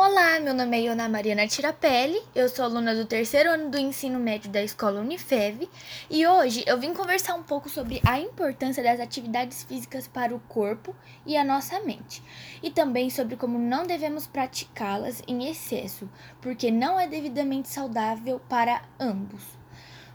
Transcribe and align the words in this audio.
Olá, 0.00 0.38
meu 0.38 0.54
nome 0.54 0.78
é 0.78 0.82
Iona 0.82 1.08
Mariana 1.08 1.48
Tirapelli, 1.48 2.22
eu 2.32 2.48
sou 2.48 2.64
aluna 2.64 2.94
do 2.94 3.04
terceiro 3.04 3.50
ano 3.50 3.68
do 3.68 3.76
ensino 3.76 4.20
médio 4.20 4.48
da 4.48 4.62
escola 4.62 5.00
Unifev 5.00 5.68
e 6.08 6.24
hoje 6.24 6.62
eu 6.68 6.78
vim 6.78 6.94
conversar 6.94 7.34
um 7.34 7.42
pouco 7.42 7.68
sobre 7.68 8.00
a 8.06 8.20
importância 8.20 8.80
das 8.80 9.00
atividades 9.00 9.64
físicas 9.64 10.06
para 10.06 10.32
o 10.32 10.38
corpo 10.38 10.94
e 11.26 11.36
a 11.36 11.42
nossa 11.42 11.80
mente, 11.80 12.22
e 12.62 12.70
também 12.70 13.10
sobre 13.10 13.34
como 13.34 13.58
não 13.58 13.82
devemos 13.82 14.24
praticá-las 14.24 15.20
em 15.26 15.50
excesso, 15.50 16.08
porque 16.40 16.70
não 16.70 17.00
é 17.00 17.08
devidamente 17.08 17.68
saudável 17.68 18.40
para 18.48 18.82
ambos. 19.00 19.42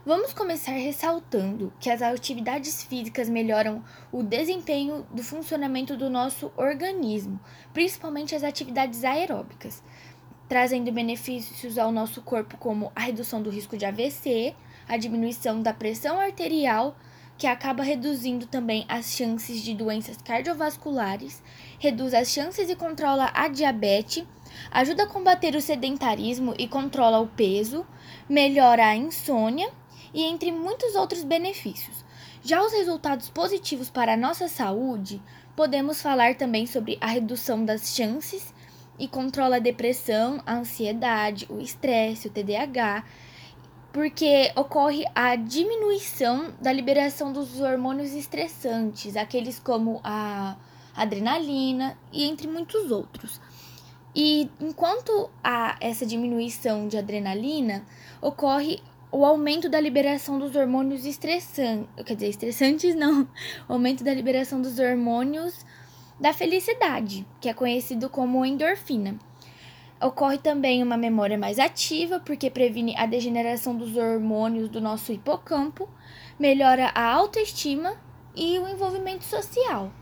Vamos 0.06 0.34
começar 0.34 0.72
ressaltando 0.72 1.72
que 1.80 1.88
as 1.88 2.02
atividades 2.02 2.84
físicas 2.84 3.26
melhoram 3.26 3.82
o 4.12 4.22
desempenho 4.22 5.06
do 5.10 5.24
funcionamento 5.24 5.96
do 5.96 6.10
nosso 6.10 6.52
organismo, 6.58 7.40
principalmente 7.72 8.34
as 8.34 8.44
atividades 8.44 9.02
aeróbicas, 9.02 9.82
trazendo 10.46 10.92
benefícios 10.92 11.78
ao 11.78 11.90
nosso 11.90 12.20
corpo 12.20 12.58
como 12.58 12.92
a 12.94 13.00
redução 13.00 13.40
do 13.40 13.48
risco 13.48 13.78
de 13.78 13.86
AVC, 13.86 14.54
a 14.86 14.98
diminuição 14.98 15.62
da 15.62 15.72
pressão 15.72 16.20
arterial, 16.20 16.94
que 17.38 17.46
acaba 17.46 17.82
reduzindo 17.82 18.44
também 18.46 18.84
as 18.86 19.06
chances 19.06 19.62
de 19.62 19.72
doenças 19.72 20.18
cardiovasculares, 20.18 21.42
reduz 21.78 22.12
as 22.12 22.28
chances 22.28 22.68
e 22.68 22.76
controla 22.76 23.30
a 23.32 23.48
diabetes, 23.48 24.22
ajuda 24.70 25.04
a 25.04 25.08
combater 25.08 25.56
o 25.56 25.62
sedentarismo 25.62 26.54
e 26.58 26.68
controla 26.68 27.20
o 27.20 27.26
peso, 27.26 27.86
melhora 28.28 28.84
a 28.84 28.94
insônia 28.94 29.72
e 30.14 30.22
entre 30.22 30.52
muitos 30.52 30.94
outros 30.94 31.24
benefícios. 31.24 32.04
Já 32.42 32.62
os 32.62 32.72
resultados 32.72 33.28
positivos 33.28 33.90
para 33.90 34.14
a 34.14 34.16
nossa 34.16 34.48
saúde, 34.48 35.20
podemos 35.56 36.00
falar 36.00 36.36
também 36.36 36.66
sobre 36.66 36.96
a 37.00 37.08
redução 37.08 37.64
das 37.64 37.94
chances 37.94 38.54
e 38.98 39.08
controla 39.08 39.56
a 39.56 39.60
depressão, 39.60 40.40
a 40.46 40.54
ansiedade, 40.54 41.46
o 41.50 41.60
estresse, 41.60 42.28
o 42.28 42.30
TDAH, 42.30 43.04
porque 43.92 44.52
ocorre 44.56 45.04
a 45.14 45.36
diminuição 45.36 46.52
da 46.60 46.72
liberação 46.72 47.32
dos 47.32 47.60
hormônios 47.60 48.12
estressantes, 48.12 49.16
aqueles 49.16 49.58
como 49.58 50.00
a 50.04 50.56
adrenalina 50.96 51.98
e 52.12 52.24
entre 52.24 52.46
muitos 52.46 52.90
outros. 52.90 53.40
E 54.14 54.48
enquanto 54.60 55.28
há 55.42 55.76
essa 55.80 56.06
diminuição 56.06 56.86
de 56.86 56.96
adrenalina, 56.96 57.84
ocorre 58.20 58.80
o 59.14 59.24
aumento 59.24 59.68
da 59.68 59.78
liberação 59.78 60.40
dos 60.40 60.56
hormônios 60.56 61.06
estressantes, 61.06 61.86
quer 62.04 62.14
dizer, 62.14 62.30
estressantes 62.30 62.96
não, 62.96 63.22
o 63.68 63.74
aumento 63.74 64.02
da 64.02 64.12
liberação 64.12 64.60
dos 64.60 64.80
hormônios 64.80 65.64
da 66.18 66.32
felicidade, 66.32 67.24
que 67.40 67.48
é 67.48 67.54
conhecido 67.54 68.10
como 68.10 68.44
endorfina. 68.44 69.16
Ocorre 70.02 70.38
também 70.38 70.82
uma 70.82 70.96
memória 70.96 71.38
mais 71.38 71.60
ativa, 71.60 72.18
porque 72.18 72.50
previne 72.50 72.96
a 72.96 73.06
degeneração 73.06 73.76
dos 73.76 73.96
hormônios 73.96 74.68
do 74.68 74.80
nosso 74.80 75.12
hipocampo, 75.12 75.88
melhora 76.36 76.90
a 76.92 77.08
autoestima 77.12 77.94
e 78.34 78.58
o 78.58 78.68
envolvimento 78.68 79.22
social. 79.22 79.92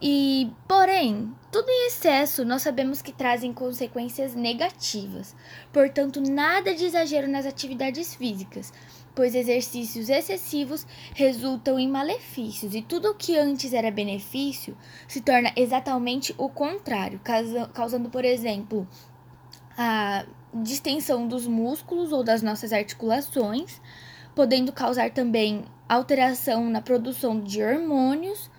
E, 0.00 0.52
porém, 0.68 1.32
tudo 1.50 1.70
em 1.70 1.86
excesso 1.86 2.44
nós 2.44 2.62
sabemos 2.62 3.00
que 3.00 3.12
trazem 3.12 3.52
consequências 3.52 4.34
negativas. 4.34 5.34
Portanto, 5.72 6.20
nada 6.20 6.74
de 6.74 6.84
exagero 6.84 7.26
nas 7.26 7.46
atividades 7.46 8.14
físicas, 8.14 8.72
pois 9.14 9.34
exercícios 9.34 10.10
excessivos 10.10 10.86
resultam 11.14 11.78
em 11.78 11.88
malefícios 11.88 12.74
e 12.74 12.82
tudo 12.82 13.10
o 13.10 13.14
que 13.14 13.38
antes 13.38 13.72
era 13.72 13.90
benefício 13.90 14.76
se 15.08 15.22
torna 15.22 15.50
exatamente 15.56 16.34
o 16.36 16.50
contrário, 16.50 17.18
causando, 17.72 18.10
por 18.10 18.24
exemplo, 18.24 18.86
a 19.78 20.26
distensão 20.52 21.26
dos 21.26 21.46
músculos 21.46 22.12
ou 22.12 22.22
das 22.22 22.42
nossas 22.42 22.72
articulações, 22.72 23.80
podendo 24.34 24.72
causar 24.72 25.10
também 25.10 25.64
alteração 25.88 26.68
na 26.68 26.82
produção 26.82 27.40
de 27.40 27.62
hormônios 27.62 28.50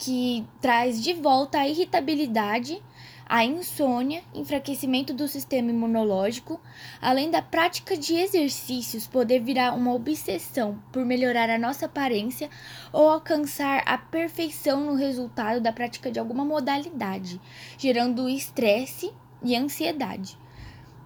que 0.00 0.46
traz 0.62 1.02
de 1.02 1.12
volta 1.12 1.58
a 1.58 1.68
irritabilidade, 1.68 2.82
a 3.26 3.44
insônia, 3.44 4.22
enfraquecimento 4.34 5.12
do 5.12 5.28
sistema 5.28 5.70
imunológico, 5.70 6.58
além 7.02 7.30
da 7.30 7.42
prática 7.42 7.94
de 7.98 8.14
exercícios 8.14 9.06
poder 9.06 9.40
virar 9.40 9.74
uma 9.74 9.92
obsessão 9.92 10.82
por 10.90 11.04
melhorar 11.04 11.50
a 11.50 11.58
nossa 11.58 11.84
aparência 11.84 12.48
ou 12.90 13.10
alcançar 13.10 13.82
a 13.84 13.98
perfeição 13.98 14.80
no 14.86 14.94
resultado 14.94 15.60
da 15.60 15.70
prática 15.70 16.10
de 16.10 16.18
alguma 16.18 16.46
modalidade, 16.46 17.38
gerando 17.76 18.26
estresse 18.26 19.12
e 19.44 19.54
ansiedade. 19.54 20.36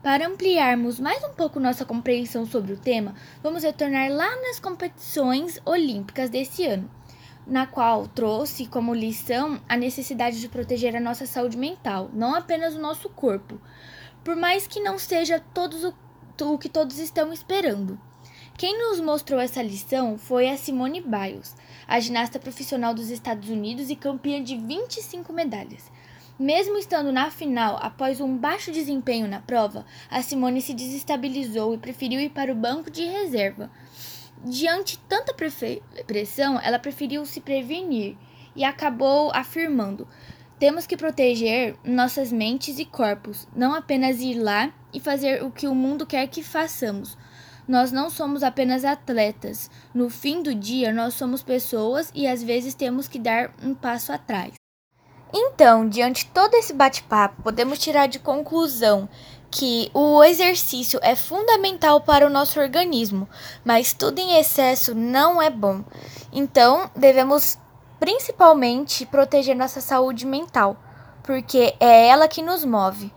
Para 0.05 0.29
ampliarmos 0.29 1.01
mais 1.01 1.23
um 1.25 1.35
pouco 1.35 1.59
nossa 1.59 1.85
compreensão 1.85 2.47
sobre 2.47 2.75
o 2.75 2.79
tema, 2.79 3.17
vamos 3.43 3.65
retornar 3.65 4.09
lá 4.13 4.31
nas 4.43 4.61
competições 4.61 5.61
olímpicas 5.67 6.31
desse 6.31 6.65
ano 6.65 6.89
na 7.47 7.67
qual 7.67 8.07
trouxe 8.07 8.67
como 8.67 8.95
lição 8.95 9.61
a 9.69 9.77
necessidade 9.77 10.41
de 10.41 10.49
proteger 10.49 10.97
a 10.97 11.01
nossa 11.01 11.27
saúde 11.27 11.57
mental, 11.57 12.11
não 12.13 12.35
apenas 12.35 12.75
o 12.75 12.81
nosso 12.81 13.09
corpo, 13.09 13.61
por 14.23 14.35
mais 14.35 14.67
que 14.67 14.81
não 14.81 14.99
seja 14.99 15.43
todos 15.53 15.85
o, 15.85 15.95
o 16.41 16.59
que 16.59 16.69
todos 16.69 16.99
estão 16.99 17.33
esperando. 17.33 18.01
Quem 18.57 18.79
nos 18.79 19.01
mostrou 19.01 19.41
essa 19.41 19.61
lição 19.61 20.17
foi 20.17 20.49
a 20.49 20.57
Simone 20.57 21.01
Biles, 21.01 21.57
a 21.89 21.99
ginasta 21.99 22.39
profissional 22.39 22.95
dos 22.95 23.11
Estados 23.11 23.49
Unidos 23.49 23.91
e 23.91 23.97
campeã 23.97 24.43
de 24.43 24.57
25 24.57 25.33
medalhas. 25.33 25.91
Mesmo 26.39 26.77
estando 26.79 27.13
na 27.13 27.31
final, 27.31 27.79
após 27.81 28.21
um 28.21 28.37
baixo 28.37 28.73
desempenho 28.73 29.29
na 29.29 29.41
prova, 29.41 29.85
a 30.11 30.23
Simone 30.23 30.61
se 30.61 30.75
desestabilizou 30.75 31.75
e 31.75 31.79
preferiu 31.79 32.21
ir 32.21 32.31
para 32.31 32.53
o 32.53 32.57
banco 32.57 32.91
de 32.91 33.05
reserva. 33.05 33.71
Diante 34.45 34.99
tanta 35.09 35.33
pressão, 35.33 36.61
ela 36.63 36.79
preferiu 36.79 37.25
se 37.25 37.41
prevenir 37.41 38.15
e 38.55 38.63
acabou 38.63 39.31
afirmando: 39.35 40.07
temos 40.59 40.87
que 40.87 40.97
proteger 40.97 41.77
nossas 41.83 42.31
mentes 42.31 42.79
e 42.79 42.85
corpos, 42.85 43.49
não 43.57 43.75
apenas 43.75 44.21
ir 44.21 44.35
lá 44.35 44.73
e 44.93 45.01
fazer 45.01 45.43
o 45.43 45.51
que 45.51 45.67
o 45.67 45.75
mundo 45.75 46.07
quer 46.07 46.27
que 46.27 46.43
façamos. 46.43 47.17
Nós 47.67 47.91
não 47.91 48.11
somos 48.11 48.43
apenas 48.43 48.85
atletas. 48.85 49.71
No 49.95 50.11
fim 50.11 50.43
do 50.43 50.55
dia, 50.55 50.93
nós 50.93 51.15
somos 51.15 51.43
pessoas 51.43 52.13
e 52.15 52.27
às 52.27 52.43
vezes 52.43 52.75
temos 52.75 53.09
que 53.09 53.19
dar 53.19 53.55
um 53.63 53.75
passo 53.75 54.13
atrás. 54.13 54.53
Então, 55.37 55.89
diante 55.89 56.25
de 56.25 56.31
todo 56.31 56.55
esse 56.55 56.73
bate-papo, 56.73 57.43
podemos 57.43 57.81
tirar 57.81 58.07
de 58.07 58.21
conclusão 58.21 59.09
que 59.51 59.91
o 59.93 60.23
exercício 60.23 61.01
é 61.03 61.17
fundamental 61.17 62.01
para 62.03 62.25
o 62.25 62.31
nosso 62.31 62.61
organismo, 62.61 63.29
mas 63.65 63.93
tudo 63.93 64.21
em 64.21 64.39
excesso 64.39 64.95
não 64.95 65.43
é 65.43 65.51
bom. 65.51 65.83
Então, 66.33 66.89
devemos 66.95 67.59
principalmente 67.99 69.05
proteger 69.07 69.57
nossa 69.57 69.81
saúde 69.81 70.25
mental, 70.25 70.77
porque 71.25 71.75
é 71.81 72.07
ela 72.07 72.29
que 72.29 72.41
nos 72.41 72.65
move. 72.65 73.13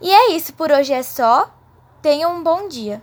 E 0.00 0.12
é 0.12 0.30
isso 0.30 0.52
por 0.52 0.70
hoje 0.70 0.92
é 0.92 1.02
só. 1.02 1.52
Tenha 2.00 2.28
um 2.28 2.40
bom 2.40 2.68
dia. 2.68 3.02